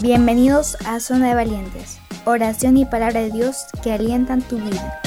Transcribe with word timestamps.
Bienvenidos 0.00 0.76
a 0.86 1.00
Zona 1.00 1.26
de 1.30 1.34
Valientes, 1.34 1.98
oración 2.24 2.76
y 2.76 2.84
palabra 2.84 3.20
de 3.20 3.32
Dios 3.32 3.64
que 3.82 3.90
alientan 3.90 4.42
tu 4.42 4.56
vida. 4.56 5.02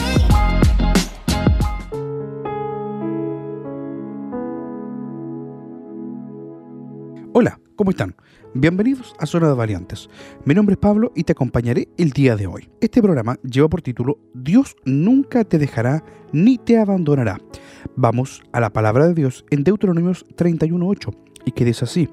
Hola, 7.31 7.57
¿cómo 7.77 7.91
están? 7.91 8.17
Bienvenidos 8.53 9.15
a 9.17 9.25
Zona 9.25 9.47
de 9.47 9.53
Valientes. 9.53 10.09
Mi 10.43 10.53
nombre 10.53 10.73
es 10.73 10.79
Pablo 10.79 11.13
y 11.15 11.23
te 11.23 11.31
acompañaré 11.31 11.87
el 11.97 12.11
día 12.11 12.35
de 12.35 12.47
hoy. 12.47 12.69
Este 12.81 13.01
programa 13.01 13.37
lleva 13.43 13.69
por 13.69 13.81
título 13.81 14.19
Dios 14.33 14.75
nunca 14.83 15.45
te 15.45 15.57
dejará 15.57 16.03
ni 16.33 16.57
te 16.57 16.77
abandonará. 16.77 17.37
Vamos 17.95 18.43
a 18.51 18.59
la 18.59 18.73
palabra 18.73 19.07
de 19.07 19.13
Dios 19.13 19.45
en 19.51 19.63
Deuteronomios 19.63 20.25
31.8 20.35 21.15
y 21.45 21.53
que 21.53 21.63
dice 21.63 21.85
así. 21.85 22.09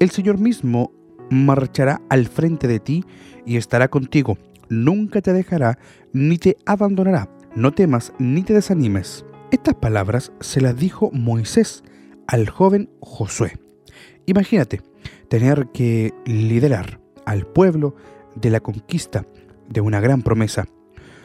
El 0.00 0.10
Señor 0.10 0.38
mismo 0.38 0.92
marchará 1.30 2.00
al 2.08 2.26
frente 2.26 2.68
de 2.68 2.80
ti 2.80 3.04
y 3.46 3.56
estará 3.56 3.88
contigo. 3.88 4.38
Nunca 4.68 5.20
te 5.22 5.32
dejará 5.32 5.78
ni 6.12 6.38
te 6.38 6.56
abandonará. 6.66 7.28
No 7.54 7.72
temas 7.72 8.12
ni 8.18 8.42
te 8.42 8.54
desanimes. 8.54 9.24
Estas 9.50 9.74
palabras 9.74 10.32
se 10.40 10.60
las 10.60 10.76
dijo 10.76 11.10
Moisés 11.12 11.82
al 12.26 12.48
joven 12.48 12.90
Josué. 13.00 13.58
Imagínate 14.26 14.82
tener 15.28 15.68
que 15.72 16.12
liderar 16.26 17.00
al 17.24 17.46
pueblo 17.46 17.94
de 18.34 18.50
la 18.50 18.60
conquista 18.60 19.24
de 19.68 19.80
una 19.80 20.00
gran 20.00 20.22
promesa. 20.22 20.66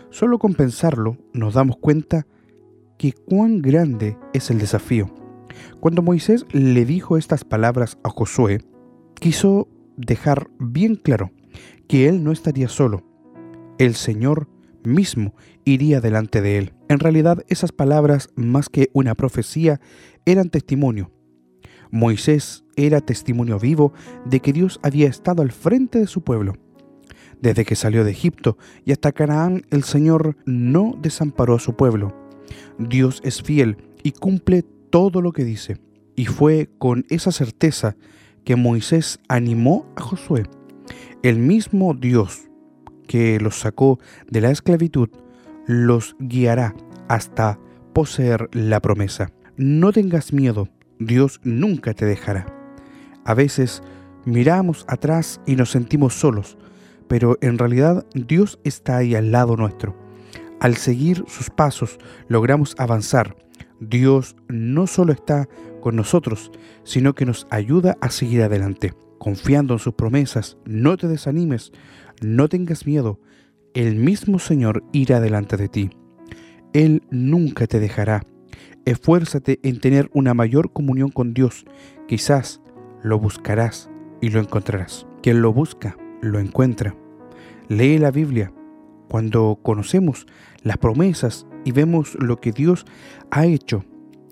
Solo 0.09 0.39
con 0.39 0.53
pensarlo 0.53 1.17
nos 1.33 1.55
damos 1.55 1.77
cuenta 1.77 2.25
que 2.97 3.13
cuán 3.13 3.61
grande 3.61 4.17
es 4.33 4.49
el 4.49 4.59
desafío. 4.59 5.13
Cuando 5.79 6.01
Moisés 6.01 6.45
le 6.51 6.85
dijo 6.85 7.17
estas 7.17 7.43
palabras 7.43 7.97
a 8.03 8.09
Josué, 8.09 8.61
quiso 9.15 9.67
dejar 9.97 10.49
bien 10.59 10.95
claro 10.95 11.31
que 11.87 12.07
él 12.07 12.23
no 12.23 12.31
estaría 12.31 12.67
solo. 12.67 13.03
El 13.77 13.95
Señor 13.95 14.47
mismo 14.83 15.33
iría 15.65 16.01
delante 16.01 16.41
de 16.41 16.57
él. 16.57 16.73
En 16.89 16.99
realidad 16.99 17.43
esas 17.47 17.71
palabras, 17.71 18.29
más 18.35 18.69
que 18.69 18.89
una 18.93 19.15
profecía, 19.15 19.79
eran 20.25 20.49
testimonio. 20.49 21.11
Moisés 21.91 22.63
era 22.75 23.01
testimonio 23.01 23.59
vivo 23.59 23.93
de 24.25 24.39
que 24.39 24.53
Dios 24.53 24.79
había 24.83 25.07
estado 25.07 25.41
al 25.41 25.51
frente 25.51 25.99
de 25.99 26.07
su 26.07 26.23
pueblo. 26.23 26.55
Desde 27.41 27.65
que 27.65 27.75
salió 27.75 28.03
de 28.03 28.11
Egipto 28.11 28.57
y 28.85 28.93
hasta 28.93 29.11
Canaán, 29.11 29.63
el 29.69 29.83
Señor 29.83 30.37
no 30.45 30.97
desamparó 31.01 31.55
a 31.55 31.59
su 31.59 31.75
pueblo. 31.75 32.15
Dios 32.79 33.21
es 33.23 33.41
fiel 33.41 33.77
y 34.01 34.11
cumple 34.11 34.63
todo 34.89 35.21
lo 35.21 35.33
que 35.33 35.43
dice. 35.43 35.77
Y 36.15 36.25
fue 36.25 36.69
con 36.77 37.05
esa 37.09 37.31
certeza 37.31 37.95
que 38.43 38.55
Moisés 38.55 39.19
animó 39.27 39.85
a 39.95 40.01
Josué. 40.01 40.43
El 41.21 41.39
mismo 41.39 41.93
Dios 41.93 42.49
que 43.07 43.39
los 43.39 43.59
sacó 43.59 43.99
de 44.29 44.41
la 44.41 44.51
esclavitud 44.51 45.09
los 45.67 46.15
guiará 46.19 46.75
hasta 47.07 47.59
poseer 47.93 48.49
la 48.51 48.79
promesa. 48.81 49.31
No 49.55 49.91
tengas 49.91 50.33
miedo, 50.33 50.67
Dios 50.99 51.39
nunca 51.43 51.93
te 51.93 52.05
dejará. 52.05 52.45
A 53.25 53.33
veces 53.33 53.83
miramos 54.25 54.85
atrás 54.87 55.39
y 55.45 55.55
nos 55.55 55.71
sentimos 55.71 56.13
solos, 56.13 56.57
pero 57.07 57.37
en 57.41 57.57
realidad 57.57 58.05
Dios 58.13 58.59
está 58.63 58.97
ahí 58.97 59.15
al 59.15 59.31
lado 59.31 59.55
nuestro. 59.55 59.95
Al 60.59 60.75
seguir 60.75 61.23
sus 61.27 61.49
pasos 61.49 61.99
logramos 62.27 62.75
avanzar. 62.77 63.35
Dios 63.89 64.35
no 64.47 64.87
solo 64.87 65.13
está 65.13 65.47
con 65.81 65.95
nosotros, 65.95 66.51
sino 66.83 67.13
que 67.13 67.25
nos 67.25 67.47
ayuda 67.49 67.97
a 68.01 68.09
seguir 68.09 68.41
adelante, 68.41 68.93
confiando 69.19 69.73
en 69.73 69.79
sus 69.79 69.93
promesas. 69.93 70.57
No 70.65 70.97
te 70.97 71.07
desanimes, 71.07 71.71
no 72.21 72.47
tengas 72.49 72.85
miedo, 72.85 73.19
el 73.73 73.95
mismo 73.95 74.39
Señor 74.39 74.83
irá 74.91 75.19
delante 75.19 75.57
de 75.57 75.67
ti. 75.67 75.89
Él 76.73 77.03
nunca 77.09 77.67
te 77.67 77.79
dejará. 77.79 78.23
Esfuérzate 78.85 79.59
en 79.63 79.79
tener 79.79 80.09
una 80.13 80.33
mayor 80.33 80.73
comunión 80.73 81.09
con 81.09 81.33
Dios. 81.33 81.65
Quizás 82.07 82.61
lo 83.01 83.19
buscarás 83.19 83.89
y 84.21 84.29
lo 84.29 84.39
encontrarás. 84.39 85.07
Quien 85.21 85.41
lo 85.41 85.53
busca, 85.53 85.97
lo 86.21 86.39
encuentra. 86.39 86.95
Lee 87.67 87.97
la 87.97 88.11
Biblia. 88.11 88.53
Cuando 89.13 89.59
conocemos 89.61 90.25
las 90.63 90.79
promesas 90.79 91.45
y 91.63 91.71
vemos 91.71 92.15
lo 92.15 92.41
que 92.41 92.51
Dios 92.51 92.83
ha 93.29 93.45
hecho, 93.45 93.85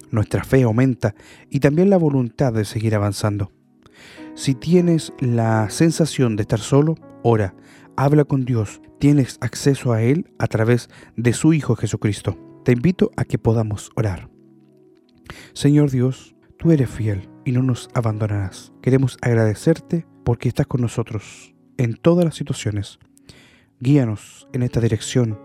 nuestra 0.10 0.44
fe 0.44 0.64
aumenta 0.64 1.14
y 1.52 1.60
también 1.60 1.92
la 1.92 1.98
voluntad 1.98 2.52
de 2.52 2.66
seguir 2.66 2.96
avanzando. 2.96 3.52
Si 4.34 4.56
tienes 4.56 5.14
la 5.20 5.70
sensación 5.70 6.36
de 6.36 6.42
estar 6.42 6.58
solo, 6.58 6.96
ora, 7.22 7.54
habla 7.96 8.24
con 8.24 8.44
Dios, 8.44 8.82
tienes 8.98 9.38
acceso 9.42 9.94
a 9.94 10.02
Él 10.02 10.34
a 10.40 10.48
través 10.48 10.90
de 11.16 11.34
su 11.34 11.54
Hijo 11.54 11.76
Jesucristo. 11.76 12.36
Te 12.66 12.72
invito 12.72 13.12
a 13.18 13.26
que 13.26 13.38
podamos 13.38 13.92
orar. 13.96 14.32
Señor 15.54 15.92
Dios, 15.92 16.36
tú 16.58 16.72
eres 16.72 16.90
fiel 16.90 17.30
y 17.46 17.52
no 17.52 17.62
nos 17.62 17.88
abandonarás. 17.94 18.74
Queremos 18.82 19.20
agradecerte 19.22 20.08
porque 20.26 20.50
estás 20.50 20.66
con 20.66 20.82
nosotros 20.82 21.54
en 21.78 21.98
todas 21.98 22.26
las 22.26 22.34
situaciones. 22.34 22.98
Guíanos 23.84 24.48
en 24.54 24.62
esta 24.62 24.80
dirección 24.80 25.40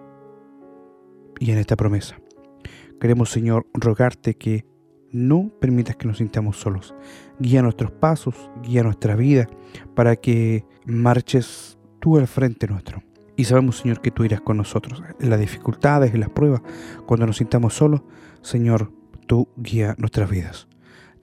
y 1.40 1.52
en 1.52 1.58
esta 1.58 1.74
promesa. 1.74 2.20
Queremos, 3.00 3.30
Señor, 3.30 3.66
rogarte 3.72 4.34
que 4.34 4.66
no 5.10 5.50
permitas 5.58 5.96
que 5.96 6.06
nos 6.06 6.18
sintamos 6.18 6.58
solos. 6.58 6.94
Guía 7.40 7.62
nuestros 7.62 7.92
pasos, 7.92 8.50
guía 8.62 8.82
nuestra 8.82 9.16
vida, 9.16 9.46
para 9.94 10.16
que 10.16 10.66
marches 10.84 11.78
tú 11.98 12.18
al 12.18 12.26
frente 12.26 12.66
nuestro. 12.66 13.02
Y 13.36 13.44
sabemos, 13.44 13.78
Señor, 13.78 14.02
que 14.02 14.10
tú 14.10 14.22
irás 14.22 14.42
con 14.42 14.58
nosotros 14.58 15.02
en 15.18 15.30
las 15.30 15.40
dificultades, 15.40 16.12
en 16.12 16.20
las 16.20 16.28
pruebas, 16.28 16.60
cuando 17.06 17.24
nos 17.24 17.38
sintamos 17.38 17.72
solos. 17.72 18.02
Señor, 18.42 18.92
tú 19.26 19.48
guía 19.56 19.94
nuestras 19.96 20.28
vidas. 20.28 20.68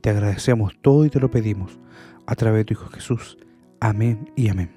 Te 0.01 0.09
agradecemos 0.09 0.73
todo 0.81 1.05
y 1.05 1.11
te 1.11 1.19
lo 1.19 1.29
pedimos 1.29 1.79
a 2.25 2.33
través 2.35 2.61
de 2.61 2.65
tu 2.65 2.73
Hijo 2.73 2.87
Jesús. 2.87 3.37
Amén 3.79 4.31
y 4.35 4.49
amén. 4.49 4.71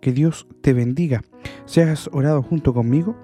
Que 0.00 0.12
Dios 0.12 0.46
te 0.60 0.72
bendiga. 0.72 1.22
Si 1.64 1.80
has 1.80 2.08
orado 2.12 2.42
junto 2.42 2.74
conmigo, 2.74 3.16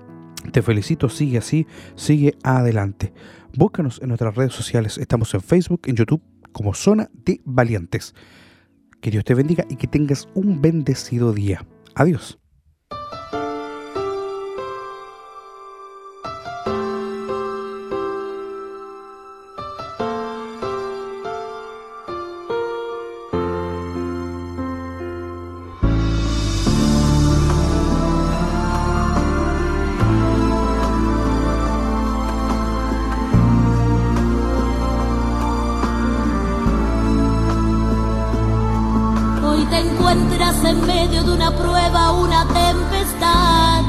te 0.53 0.63
felicito, 0.63 1.09
sigue 1.09 1.39
así, 1.39 1.67
sigue 1.95 2.37
adelante. 2.43 3.13
Búscanos 3.55 4.01
en 4.03 4.09
nuestras 4.09 4.35
redes 4.35 4.53
sociales. 4.53 4.99
Estamos 4.99 5.33
en 5.35 5.41
Facebook, 5.41 5.83
en 5.87 5.97
YouTube, 5.97 6.23
como 6.53 6.75
Zona 6.75 7.11
de 7.25 7.41
Valientes. 7.45 8.15
Que 9.01 9.11
Dios 9.11 9.25
te 9.25 9.35
bendiga 9.35 9.65
y 9.69 9.77
que 9.77 9.87
tengas 9.87 10.29
un 10.35 10.61
bendecido 10.61 11.33
día. 11.33 11.65
Adiós. 11.95 12.38
Encuentras 39.73 40.65
en 40.65 40.87
medio 40.87 41.23
de 41.25 41.33
una 41.33 41.51
prueba, 41.51 42.13
una 42.13 42.45
tempestad. 42.47 43.83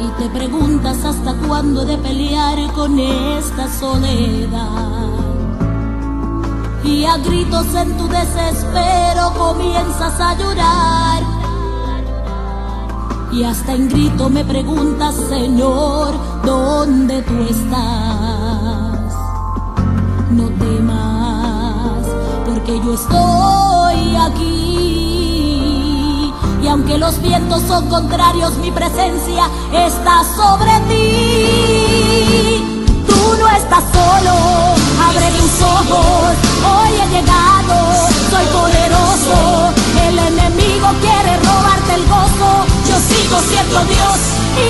Y 0.00 0.08
te 0.20 0.28
preguntas 0.30 1.04
hasta 1.04 1.34
cuándo 1.46 1.84
de 1.84 1.96
pelear 1.98 2.58
con 2.72 2.98
esta 2.98 3.68
soledad. 3.68 5.08
Y 6.84 7.04
a 7.04 7.16
gritos 7.18 7.74
en 7.74 7.96
tu 7.96 8.08
desespero 8.08 9.32
comienzas 9.38 10.20
a 10.20 10.36
llorar. 10.36 11.22
Y 13.32 13.44
hasta 13.44 13.72
en 13.74 13.88
grito 13.88 14.28
me 14.28 14.44
preguntas, 14.44 15.14
Señor, 15.28 16.14
¿dónde 16.44 17.22
tú 17.22 17.34
estás? 17.48 18.41
Porque 22.64 22.80
yo 22.84 22.94
estoy 22.94 24.16
aquí. 24.16 25.52
Y 26.62 26.68
aunque 26.68 26.96
los 26.96 27.20
vientos 27.20 27.60
son 27.66 27.88
contrarios, 27.88 28.56
mi 28.58 28.70
presencia 28.70 29.50
está 29.72 30.22
sobre 30.36 30.70
ti. 30.88 32.62
Tú 33.06 33.36
no 33.40 33.48
estás 33.48 33.82
solo, 33.92 34.32
abre 35.08 35.28
tus 35.38 35.60
ojos, 35.60 36.36
hoy 36.72 36.92
he 37.00 37.06
llegado, 37.08 37.74
soy 38.30 38.46
poderoso. 38.46 39.72
El 40.08 40.16
enemigo 40.18 40.88
quiere 41.00 41.36
robarte 41.38 41.94
el 41.94 42.04
gozo, 42.06 42.64
yo 42.88 42.96
sigo 43.08 43.40
siendo 43.40 43.78
Dios 43.86 44.18
y 44.56 44.66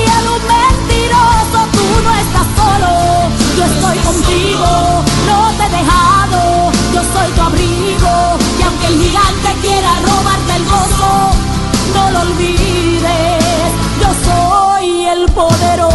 yo 14.00 14.08
soy 14.24 15.06
el 15.06 15.26
poderoso. 15.32 15.92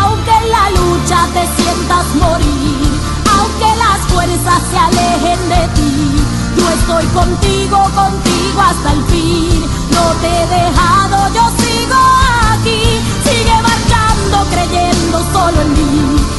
Aunque 0.00 0.30
en 0.30 0.50
la 0.50 0.70
lucha 0.70 1.28
te 1.34 1.62
sientas 1.62 2.06
morir, 2.16 2.90
aunque 3.38 3.68
las 3.78 3.98
fuerzas 4.12 4.62
se 4.70 4.78
alejen 4.78 5.48
de 5.48 5.68
ti. 5.74 5.92
Yo 6.56 6.68
estoy 6.70 7.06
contigo, 7.06 7.78
contigo 7.94 8.60
hasta 8.60 8.92
el 8.92 9.04
fin. 9.04 9.64
No 9.90 10.12
te 10.20 10.28
he 10.28 10.46
dejado, 10.46 11.16
yo 11.34 11.44
sigo 11.62 12.00
aquí 12.52 12.93
creyendo 14.50 15.18
solo 15.32 15.60
en 15.60 15.72
mí. 15.72 16.33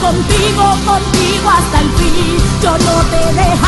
contigo, 0.00 0.64
contigo 0.84 1.50
hasta 1.50 1.80
el 1.80 1.90
fin. 1.92 2.36
Yo 2.62 2.70
no 2.78 3.02
te 3.10 3.32
dejo. 3.34 3.61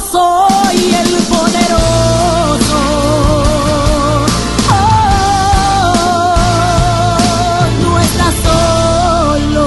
soy 0.00 0.94
el 0.94 1.08
poderoso. 1.28 2.76
Oh, 4.70 4.86
no 7.82 7.98
solo. 8.42 9.66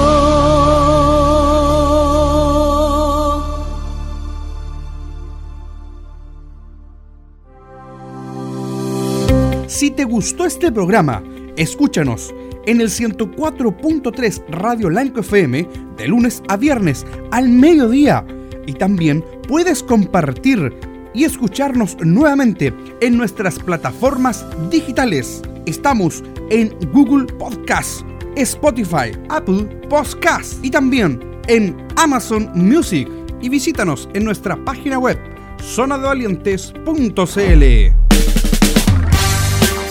Si 9.66 9.90
te 9.90 10.04
gustó 10.04 10.44
este 10.46 10.70
programa, 10.70 11.22
escúchanos 11.56 12.34
en 12.66 12.80
el 12.80 12.88
104.3 12.88 14.46
Radio 14.48 14.90
Lanco 14.90 15.20
FM 15.20 15.68
de 15.96 16.08
lunes 16.08 16.42
a 16.48 16.56
viernes 16.56 17.06
al 17.30 17.48
mediodía 17.48 18.24
y 18.66 18.74
también 18.74 19.24
puedes 19.48 19.82
compartir 19.82 20.72
y 21.14 21.24
escucharnos 21.24 21.96
nuevamente 22.00 22.74
en 23.00 23.16
nuestras 23.16 23.58
plataformas 23.58 24.44
digitales. 24.70 25.42
Estamos 25.66 26.22
en 26.50 26.74
Google 26.92 27.26
Podcast, 27.34 28.02
Spotify, 28.36 29.12
Apple 29.28 29.64
Podcast 29.88 30.64
y 30.64 30.70
también 30.70 31.20
en 31.48 31.76
Amazon 31.96 32.50
Music. 32.54 33.08
Y 33.42 33.48
visítanos 33.48 34.08
en 34.14 34.24
nuestra 34.24 34.62
página 34.64 34.98
web 34.98 35.18
zonadevalientes.cl. 35.62 37.62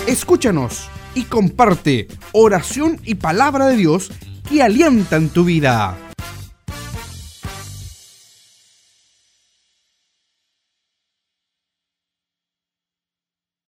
Escúchanos 0.08 0.90
y 1.14 1.24
comparte 1.24 2.08
oración 2.32 3.00
y 3.04 3.16
palabra 3.16 3.68
de 3.68 3.78
Dios 3.78 4.12
que 4.50 4.64
alientan 4.64 5.30
tu 5.30 5.44
vida. 5.44 6.09